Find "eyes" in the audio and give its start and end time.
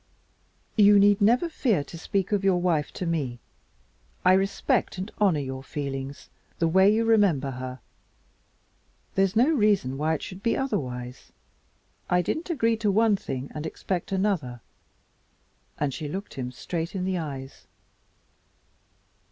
17.19-17.67